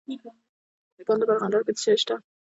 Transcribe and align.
د 0.95 0.97
کندهار 1.07 1.27
په 1.29 1.33
ارغنداب 1.35 1.63
کې 1.67 1.73
څه 1.75 1.81
شی 1.83 1.95
شته؟ 2.01 2.15